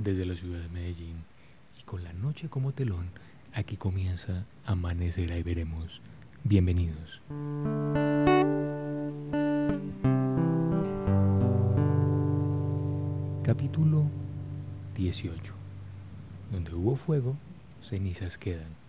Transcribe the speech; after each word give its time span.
desde 0.00 0.24
la 0.24 0.34
ciudad 0.34 0.60
de 0.60 0.68
Medellín 0.70 1.16
y 1.78 1.82
con 1.82 2.02
la 2.02 2.14
noche 2.14 2.48
como 2.48 2.72
telón, 2.72 3.10
aquí 3.52 3.76
comienza 3.76 4.46
Amanecer 4.64 5.30
y 5.30 5.42
veremos. 5.42 6.00
Bienvenidos. 6.42 7.20
Capítulo 13.44 14.04
18. 14.96 15.52
Donde 16.50 16.74
hubo 16.74 16.96
fuego, 16.96 17.36
cenizas 17.82 18.38
quedan. 18.38 18.80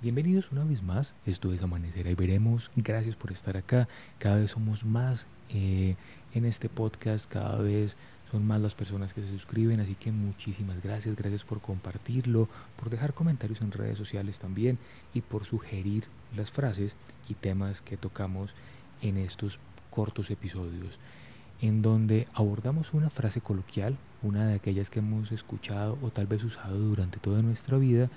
Bienvenidos 0.00 0.50
una 0.50 0.64
vez 0.64 0.82
más, 0.82 1.14
esto 1.26 1.52
es 1.52 1.62
Amanecer 1.62 2.06
y 2.06 2.14
veremos. 2.14 2.70
Gracias 2.74 3.16
por 3.16 3.32
estar 3.32 3.58
acá. 3.58 3.86
Cada 4.18 4.36
vez 4.36 4.52
somos 4.52 4.86
más 4.86 5.26
eh, 5.50 5.96
en 6.32 6.46
este 6.46 6.70
podcast, 6.70 7.30
cada 7.30 7.58
vez 7.58 7.98
son 8.30 8.46
más 8.46 8.60
las 8.60 8.74
personas 8.74 9.14
que 9.14 9.22
se 9.22 9.30
suscriben, 9.30 9.80
así 9.80 9.94
que 9.94 10.12
muchísimas 10.12 10.82
gracias, 10.82 11.16
gracias 11.16 11.44
por 11.44 11.60
compartirlo, 11.60 12.48
por 12.76 12.90
dejar 12.90 13.14
comentarios 13.14 13.60
en 13.60 13.72
redes 13.72 13.96
sociales 13.96 14.38
también 14.38 14.78
y 15.14 15.22
por 15.22 15.44
sugerir 15.44 16.04
las 16.36 16.50
frases 16.50 16.94
y 17.28 17.34
temas 17.34 17.80
que 17.80 17.96
tocamos 17.96 18.52
en 19.00 19.16
estos 19.16 19.58
cortos 19.90 20.30
episodios, 20.30 20.98
en 21.60 21.82
donde 21.82 22.28
abordamos 22.34 22.92
una 22.92 23.10
frase 23.10 23.40
coloquial, 23.40 23.96
una 24.22 24.46
de 24.46 24.54
aquellas 24.54 24.90
que 24.90 24.98
hemos 24.98 25.32
escuchado 25.32 25.98
o 26.02 26.10
tal 26.10 26.26
vez 26.26 26.44
usado 26.44 26.78
durante 26.78 27.18
toda 27.18 27.42
nuestra 27.42 27.78
vida 27.78 28.10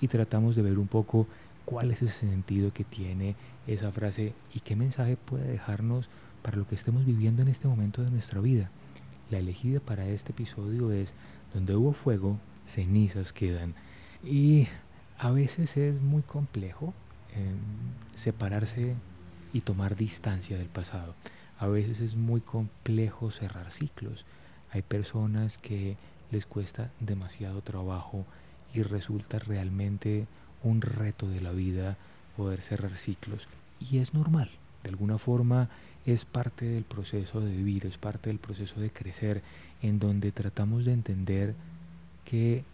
y 0.00 0.08
tratamos 0.08 0.56
de 0.56 0.62
ver 0.62 0.78
un 0.78 0.88
poco 0.88 1.26
cuál 1.64 1.90
es 1.90 2.00
ese 2.00 2.26
sentido 2.26 2.72
que 2.72 2.84
tiene 2.84 3.36
esa 3.66 3.92
frase 3.92 4.32
y 4.54 4.60
qué 4.60 4.76
mensaje 4.76 5.16
puede 5.16 5.46
dejarnos 5.46 6.08
para 6.42 6.56
lo 6.56 6.66
que 6.66 6.74
estemos 6.74 7.04
viviendo 7.04 7.42
en 7.42 7.48
este 7.48 7.68
momento 7.68 8.02
de 8.02 8.10
nuestra 8.10 8.40
vida. 8.40 8.70
La 9.30 9.38
elegida 9.38 9.80
para 9.80 10.06
este 10.06 10.32
episodio 10.32 10.90
es 10.90 11.14
Donde 11.52 11.76
hubo 11.76 11.92
fuego, 11.92 12.38
cenizas 12.66 13.32
quedan. 13.32 13.74
Y 14.24 14.68
a 15.18 15.30
veces 15.30 15.76
es 15.76 16.00
muy 16.00 16.22
complejo 16.22 16.94
em, 17.34 17.58
separarse 18.14 18.94
y 19.52 19.60
tomar 19.60 19.96
distancia 19.96 20.56
del 20.56 20.68
pasado. 20.68 21.14
A 21.58 21.66
veces 21.66 22.00
es 22.00 22.16
muy 22.16 22.40
complejo 22.40 23.30
cerrar 23.30 23.70
ciclos. 23.70 24.24
Hay 24.70 24.82
personas 24.82 25.58
que 25.58 25.96
les 26.30 26.46
cuesta 26.46 26.90
demasiado 27.00 27.62
trabajo 27.62 28.24
y 28.74 28.82
resulta 28.82 29.38
realmente 29.38 30.26
un 30.62 30.80
reto 30.80 31.28
de 31.28 31.40
la 31.40 31.52
vida 31.52 31.96
poder 32.36 32.62
cerrar 32.62 32.96
ciclos. 32.96 33.48
Y 33.80 33.98
es 33.98 34.14
normal, 34.14 34.50
de 34.82 34.90
alguna 34.90 35.18
forma 35.18 35.68
es 36.06 36.24
parte 36.24 36.64
del 36.64 36.84
proceso 36.84 37.40
de 37.40 37.50
vivir, 37.50 37.86
es 37.86 37.98
parte 37.98 38.30
del 38.30 38.38
proceso 38.38 38.80
de 38.80 38.90
crecer, 38.90 39.42
en 39.82 39.98
donde 39.98 40.32
tratamos 40.32 40.84
de 40.84 40.92
entender 40.92 41.54
que 42.24 42.64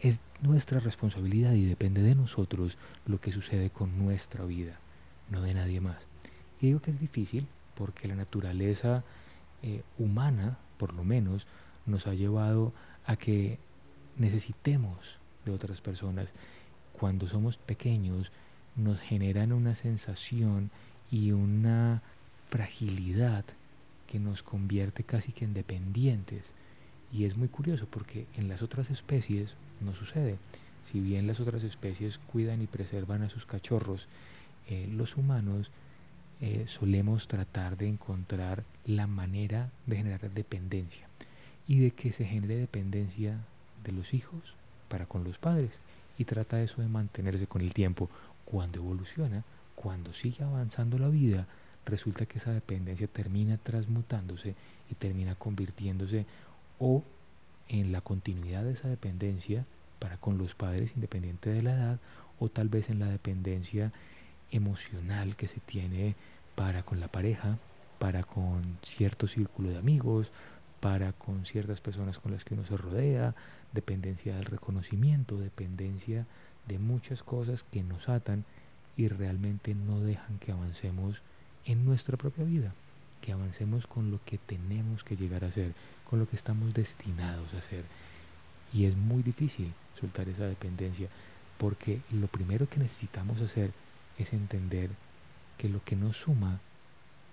es 0.00 0.20
nuestra 0.40 0.80
responsabilidad 0.80 1.52
y 1.52 1.66
depende 1.66 2.02
de 2.02 2.14
nosotros 2.14 2.78
lo 3.06 3.20
que 3.20 3.32
sucede 3.32 3.70
con 3.70 3.98
nuestra 3.98 4.44
vida, 4.44 4.78
no 5.30 5.42
de 5.42 5.54
nadie 5.54 5.80
más. 5.80 5.98
Y 6.60 6.68
digo 6.68 6.80
que 6.80 6.90
es 6.90 7.00
difícil 7.00 7.46
porque 7.74 8.08
la 8.08 8.16
naturaleza 8.16 9.04
eh, 9.62 9.82
humana, 9.98 10.58
por 10.78 10.94
lo 10.94 11.04
menos, 11.04 11.46
nos 11.86 12.06
ha 12.06 12.14
llevado 12.14 12.72
a 13.06 13.16
que 13.16 13.58
necesitemos 14.16 14.96
de 15.44 15.52
otras 15.52 15.80
personas. 15.80 16.30
Cuando 16.92 17.28
somos 17.28 17.58
pequeños 17.58 18.32
nos 18.76 19.00
generan 19.00 19.52
una 19.52 19.74
sensación 19.74 20.70
y 21.10 21.32
una 21.32 22.02
fragilidad 22.50 23.44
que 24.06 24.18
nos 24.18 24.42
convierte 24.42 25.04
casi 25.04 25.32
que 25.32 25.44
en 25.44 25.54
dependientes. 25.54 26.42
Y 27.12 27.24
es 27.24 27.36
muy 27.36 27.48
curioso 27.48 27.86
porque 27.90 28.26
en 28.36 28.48
las 28.48 28.62
otras 28.62 28.90
especies 28.90 29.54
no 29.80 29.94
sucede. 29.94 30.38
Si 30.84 31.00
bien 31.00 31.26
las 31.26 31.40
otras 31.40 31.64
especies 31.64 32.18
cuidan 32.18 32.62
y 32.62 32.66
preservan 32.66 33.22
a 33.22 33.30
sus 33.30 33.44
cachorros, 33.44 34.06
eh, 34.68 34.88
los 34.90 35.16
humanos 35.16 35.70
eh, 36.40 36.64
solemos 36.66 37.28
tratar 37.28 37.76
de 37.76 37.88
encontrar 37.88 38.64
la 38.86 39.06
manera 39.06 39.70
de 39.86 39.96
generar 39.96 40.30
dependencia 40.30 41.06
y 41.66 41.78
de 41.80 41.90
que 41.90 42.12
se 42.12 42.24
genere 42.24 42.56
dependencia 42.56 43.38
de 43.84 43.92
los 43.92 44.14
hijos 44.14 44.54
para 44.88 45.06
con 45.06 45.24
los 45.24 45.36
padres 45.36 45.70
y 46.16 46.24
trata 46.24 46.62
eso 46.62 46.80
de 46.80 46.88
mantenerse 46.88 47.46
con 47.46 47.62
el 47.62 47.74
tiempo. 47.74 48.08
Cuando 48.44 48.78
evoluciona, 48.78 49.44
cuando 49.80 50.12
sigue 50.12 50.42
avanzando 50.42 50.98
la 50.98 51.08
vida, 51.08 51.46
resulta 51.86 52.26
que 52.26 52.38
esa 52.38 52.50
dependencia 52.50 53.06
termina 53.06 53.58
transmutándose 53.58 54.56
y 54.90 54.94
termina 54.96 55.36
convirtiéndose 55.36 56.26
o 56.80 57.04
en 57.68 57.92
la 57.92 58.00
continuidad 58.00 58.64
de 58.64 58.72
esa 58.72 58.88
dependencia 58.88 59.64
para 60.00 60.16
con 60.16 60.36
los 60.36 60.56
padres 60.56 60.94
independiente 60.96 61.50
de 61.50 61.62
la 61.62 61.74
edad 61.74 61.98
o 62.40 62.48
tal 62.48 62.68
vez 62.68 62.90
en 62.90 62.98
la 62.98 63.06
dependencia 63.06 63.92
emocional 64.50 65.36
que 65.36 65.46
se 65.46 65.60
tiene 65.60 66.16
para 66.56 66.82
con 66.82 66.98
la 66.98 67.06
pareja, 67.06 67.56
para 68.00 68.24
con 68.24 68.78
cierto 68.82 69.28
círculo 69.28 69.70
de 69.70 69.78
amigos, 69.78 70.32
para 70.80 71.12
con 71.12 71.46
ciertas 71.46 71.80
personas 71.80 72.18
con 72.18 72.32
las 72.32 72.44
que 72.44 72.54
uno 72.54 72.66
se 72.66 72.76
rodea, 72.76 73.36
dependencia 73.72 74.34
del 74.34 74.46
reconocimiento, 74.46 75.38
dependencia 75.38 76.26
de 76.66 76.80
muchas 76.80 77.22
cosas 77.22 77.62
que 77.62 77.84
nos 77.84 78.08
atan 78.08 78.44
y 78.98 79.06
realmente 79.06 79.74
no 79.74 80.00
dejan 80.00 80.38
que 80.40 80.50
avancemos 80.50 81.22
en 81.64 81.86
nuestra 81.86 82.16
propia 82.16 82.44
vida, 82.44 82.74
que 83.22 83.32
avancemos 83.32 83.86
con 83.86 84.10
lo 84.10 84.18
que 84.26 84.38
tenemos 84.38 85.04
que 85.04 85.16
llegar 85.16 85.44
a 85.44 85.52
ser, 85.52 85.72
con 86.10 86.18
lo 86.18 86.28
que 86.28 86.34
estamos 86.34 86.74
destinados 86.74 87.54
a 87.54 87.62
ser. 87.62 87.84
Y 88.74 88.86
es 88.86 88.96
muy 88.96 89.22
difícil 89.22 89.72
soltar 89.98 90.28
esa 90.28 90.46
dependencia, 90.46 91.08
porque 91.58 92.00
lo 92.10 92.26
primero 92.26 92.68
que 92.68 92.80
necesitamos 92.80 93.40
hacer 93.40 93.70
es 94.18 94.32
entender 94.32 94.90
que 95.56 95.68
lo 95.68 95.82
que 95.84 95.94
nos 95.94 96.16
suma 96.16 96.60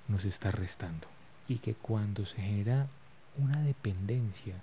nos 0.08 0.24
está 0.24 0.52
restando 0.52 1.08
y 1.48 1.58
que 1.58 1.74
cuando 1.74 2.28
se 2.28 2.42
genera 2.42 2.88
una 3.38 3.60
dependencia 3.62 4.56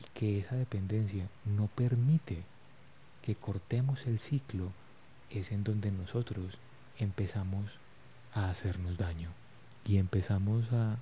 y 0.00 0.04
que 0.18 0.38
esa 0.38 0.56
dependencia 0.56 1.28
no 1.46 1.68
permite 1.68 2.42
que 3.22 3.36
cortemos 3.36 4.06
el 4.06 4.18
ciclo, 4.18 4.70
es 5.38 5.52
en 5.52 5.64
donde 5.64 5.90
nosotros 5.90 6.58
empezamos 6.98 7.70
a 8.34 8.50
hacernos 8.50 8.96
daño 8.96 9.30
y 9.86 9.98
empezamos 9.98 10.72
a 10.72 10.96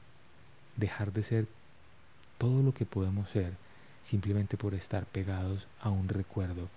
dejar 0.76 1.12
de 1.12 1.22
ser 1.22 1.46
todo 2.38 2.62
lo 2.62 2.72
que 2.72 2.86
podemos 2.86 3.28
ser 3.30 3.54
simplemente 4.02 4.56
por 4.56 4.74
estar 4.74 5.04
pegados 5.06 5.66
a 5.80 5.90
un 5.90 6.08
recuerdo 6.08 6.68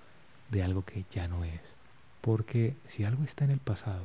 de 0.49 0.63
algo 0.63 0.83
que 0.83 1.05
ya 1.09 1.27
no 1.27 1.45
es. 1.45 1.61
Porque 2.21 2.75
si 2.85 3.03
algo 3.03 3.23
está 3.23 3.45
en 3.45 3.51
el 3.51 3.59
pasado 3.59 4.03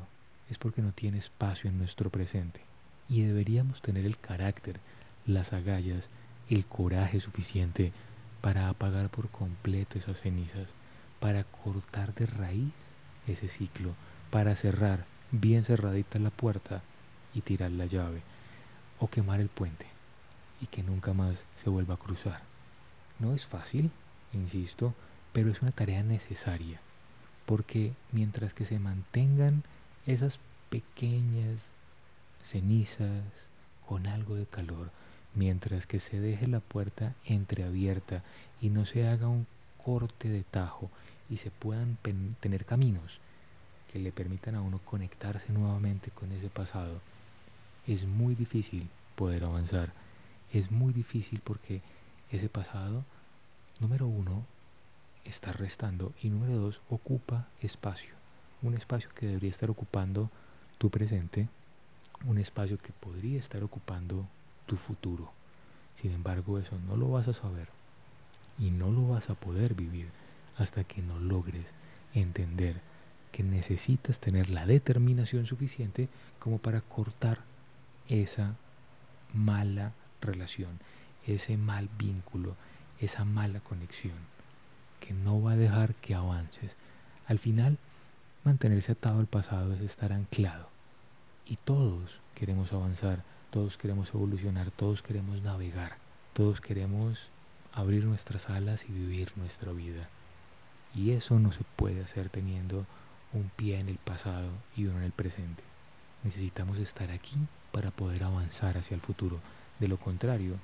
es 0.50 0.58
porque 0.58 0.82
no 0.82 0.92
tiene 0.92 1.18
espacio 1.18 1.68
en 1.68 1.78
nuestro 1.78 2.10
presente 2.10 2.60
y 3.08 3.22
deberíamos 3.22 3.82
tener 3.82 4.06
el 4.06 4.18
carácter, 4.18 4.80
las 5.26 5.52
agallas, 5.52 6.08
el 6.48 6.64
coraje 6.64 7.20
suficiente 7.20 7.92
para 8.40 8.68
apagar 8.68 9.08
por 9.10 9.28
completo 9.28 9.98
esas 9.98 10.20
cenizas, 10.20 10.68
para 11.20 11.44
cortar 11.44 12.14
de 12.14 12.26
raíz 12.26 12.72
ese 13.28 13.48
ciclo, 13.48 13.94
para 14.30 14.54
cerrar 14.56 15.06
bien 15.30 15.64
cerradita 15.64 16.18
la 16.18 16.30
puerta 16.30 16.82
y 17.34 17.42
tirar 17.42 17.70
la 17.70 17.86
llave, 17.86 18.22
o 18.98 19.08
quemar 19.08 19.40
el 19.40 19.48
puente 19.48 19.86
y 20.60 20.66
que 20.66 20.82
nunca 20.82 21.12
más 21.12 21.38
se 21.56 21.70
vuelva 21.70 21.94
a 21.94 21.98
cruzar. 21.98 22.42
No 23.18 23.34
es 23.34 23.46
fácil, 23.46 23.90
insisto, 24.32 24.94
pero 25.32 25.50
es 25.50 25.62
una 25.62 25.72
tarea 25.72 26.02
necesaria, 26.02 26.80
porque 27.46 27.92
mientras 28.12 28.54
que 28.54 28.66
se 28.66 28.78
mantengan 28.78 29.62
esas 30.06 30.40
pequeñas 30.70 31.72
cenizas 32.42 33.22
con 33.86 34.06
algo 34.06 34.34
de 34.34 34.46
calor, 34.46 34.90
mientras 35.34 35.86
que 35.86 36.00
se 36.00 36.20
deje 36.20 36.46
la 36.46 36.60
puerta 36.60 37.14
entreabierta 37.24 38.22
y 38.60 38.70
no 38.70 38.86
se 38.86 39.06
haga 39.08 39.28
un 39.28 39.46
corte 39.88 40.28
de 40.28 40.42
tajo 40.42 40.90
y 41.30 41.38
se 41.38 41.50
puedan 41.50 41.96
tener 42.40 42.66
caminos 42.66 43.20
que 43.90 43.98
le 43.98 44.12
permitan 44.12 44.54
a 44.54 44.60
uno 44.60 44.80
conectarse 44.84 45.50
nuevamente 45.50 46.10
con 46.10 46.30
ese 46.30 46.50
pasado, 46.50 47.00
es 47.86 48.04
muy 48.04 48.34
difícil 48.34 48.86
poder 49.16 49.44
avanzar. 49.44 49.94
Es 50.52 50.70
muy 50.70 50.92
difícil 50.92 51.40
porque 51.42 51.80
ese 52.30 52.50
pasado, 52.50 53.02
número 53.80 54.06
uno, 54.06 54.44
está 55.24 55.52
restando 55.52 56.12
y 56.22 56.28
número 56.28 56.58
dos, 56.58 56.82
ocupa 56.90 57.48
espacio. 57.62 58.14
Un 58.60 58.74
espacio 58.74 59.08
que 59.14 59.24
debería 59.24 59.48
estar 59.48 59.70
ocupando 59.70 60.28
tu 60.76 60.90
presente, 60.90 61.48
un 62.26 62.36
espacio 62.36 62.76
que 62.76 62.92
podría 62.92 63.38
estar 63.38 63.62
ocupando 63.62 64.26
tu 64.66 64.76
futuro. 64.76 65.32
Sin 65.94 66.12
embargo, 66.12 66.58
eso 66.58 66.78
no 66.86 66.94
lo 66.94 67.10
vas 67.10 67.26
a 67.28 67.32
saber 67.32 67.77
y 68.58 68.70
no 68.70 68.90
lo 68.90 69.08
vas 69.08 69.30
a 69.30 69.34
poder 69.34 69.74
vivir 69.74 70.08
hasta 70.56 70.84
que 70.84 71.02
no 71.02 71.18
logres 71.18 71.66
entender 72.14 72.80
que 73.32 73.42
necesitas 73.42 74.20
tener 74.20 74.50
la 74.50 74.66
determinación 74.66 75.46
suficiente 75.46 76.08
como 76.38 76.58
para 76.58 76.80
cortar 76.80 77.40
esa 78.08 78.56
mala 79.34 79.92
relación, 80.20 80.78
ese 81.26 81.56
mal 81.56 81.88
vínculo, 81.98 82.56
esa 83.00 83.24
mala 83.24 83.60
conexión 83.60 84.16
que 85.00 85.14
no 85.14 85.40
va 85.42 85.52
a 85.52 85.56
dejar 85.56 85.94
que 85.94 86.14
avances. 86.14 86.72
Al 87.26 87.38
final, 87.38 87.78
mantenerse 88.44 88.92
atado 88.92 89.20
al 89.20 89.26
pasado 89.26 89.74
es 89.74 89.80
estar 89.80 90.12
anclado. 90.12 90.68
Y 91.46 91.56
todos 91.56 92.20
queremos 92.34 92.72
avanzar, 92.72 93.22
todos 93.50 93.76
queremos 93.76 94.12
evolucionar, 94.14 94.70
todos 94.70 95.02
queremos 95.02 95.42
navegar, 95.42 95.96
todos 96.32 96.60
queremos 96.60 97.18
abrir 97.78 98.04
nuestras 98.04 98.50
alas 98.50 98.86
y 98.88 98.92
vivir 98.92 99.30
nuestra 99.36 99.70
vida. 99.72 100.08
Y 100.96 101.12
eso 101.12 101.38
no 101.38 101.52
se 101.52 101.62
puede 101.76 102.02
hacer 102.02 102.28
teniendo 102.28 102.86
un 103.32 103.50
pie 103.54 103.78
en 103.78 103.88
el 103.88 103.98
pasado 103.98 104.50
y 104.76 104.86
uno 104.86 104.98
en 104.98 105.04
el 105.04 105.12
presente. 105.12 105.62
Necesitamos 106.24 106.78
estar 106.78 107.12
aquí 107.12 107.36
para 107.70 107.92
poder 107.92 108.24
avanzar 108.24 108.76
hacia 108.78 108.96
el 108.96 109.00
futuro. 109.00 109.38
De 109.78 109.86
lo 109.86 109.96
contrario, 109.96 110.56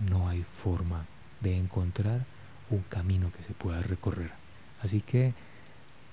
no 0.00 0.28
hay 0.28 0.42
forma 0.42 1.06
de 1.40 1.56
encontrar 1.56 2.26
un 2.70 2.82
camino 2.82 3.30
que 3.30 3.44
se 3.44 3.52
pueda 3.52 3.80
recorrer. 3.80 4.32
Así 4.82 5.00
que, 5.00 5.34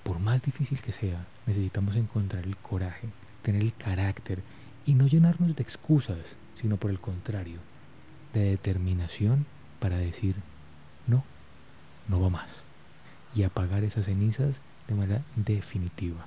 por 0.04 0.20
más 0.20 0.42
difícil 0.42 0.80
que 0.80 0.92
sea, 0.92 1.26
necesitamos 1.46 1.96
encontrar 1.96 2.44
el 2.44 2.56
coraje, 2.56 3.08
tener 3.42 3.62
el 3.62 3.74
carácter 3.74 4.42
y 4.84 4.94
no 4.94 5.08
llenarnos 5.08 5.56
de 5.56 5.62
excusas, 5.64 6.36
sino 6.54 6.76
por 6.76 6.92
el 6.92 7.00
contrario, 7.00 7.58
de 8.32 8.50
determinación 8.50 9.46
para 9.78 9.98
decir, 9.98 10.36
no, 11.06 11.24
no 12.08 12.20
va 12.20 12.30
más. 12.30 12.64
Y 13.34 13.42
apagar 13.42 13.84
esas 13.84 14.06
cenizas 14.06 14.60
de 14.88 14.94
manera 14.94 15.22
definitiva. 15.34 16.26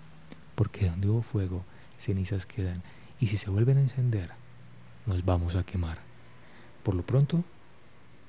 Porque 0.55 0.89
donde 0.89 1.09
hubo 1.09 1.21
fuego, 1.21 1.63
cenizas 1.97 2.45
quedan. 2.45 2.81
Y 3.19 3.27
si 3.27 3.37
se 3.37 3.49
vuelven 3.49 3.77
a 3.77 3.81
encender, 3.81 4.31
nos 5.05 5.25
vamos 5.25 5.55
a 5.55 5.63
quemar. 5.63 5.99
Por 6.83 6.95
lo 6.95 7.03
pronto, 7.03 7.43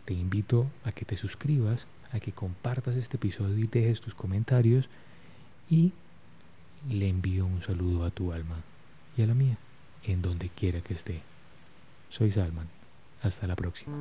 te 0.05 0.15
invito 0.15 0.67
a 0.85 0.93
que 0.93 1.05
te 1.05 1.17
suscribas, 1.17 1.87
a 2.13 2.21
que 2.21 2.33
compartas 2.33 2.97
este 2.97 3.17
episodio 3.17 3.57
y 3.59 3.67
dejes 3.67 4.01
tus 4.01 4.15
comentarios 4.15 4.89
y 5.69 5.93
le 6.89 7.09
envío 7.09 7.47
un 7.47 7.63
saludo 7.63 8.05
a 8.05 8.11
tu 8.11 8.33
alma 8.33 8.57
y 9.17 9.23
a 9.23 9.27
la 9.27 9.35
mía, 9.35 9.59
en 10.05 10.23
donde 10.23 10.49
quiera 10.49 10.81
que 10.81 10.95
esté. 10.95 11.23
Soy 12.09 12.33
Salman. 12.33 12.80
Hasta 13.23 13.47
la 13.47 13.57
próxima. 13.57 13.97